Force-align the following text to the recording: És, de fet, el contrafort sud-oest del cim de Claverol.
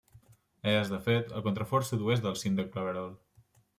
És, 0.71 0.87
de 0.93 0.99
fet, 1.07 1.29
el 1.39 1.45
contrafort 1.49 1.91
sud-oest 1.91 2.25
del 2.29 2.39
cim 2.45 2.59
de 2.61 2.67
Claverol. 2.73 3.13